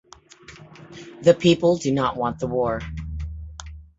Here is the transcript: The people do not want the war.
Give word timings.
The 1.21 1.35
people 1.35 1.77
do 1.77 1.91
not 1.91 2.17
want 2.17 2.39
the 2.39 2.47
war. 2.47 2.81